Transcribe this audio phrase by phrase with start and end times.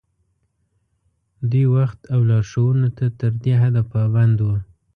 [1.49, 4.55] دوی وخت او لارښوونو ته تر دې حده پابند وو.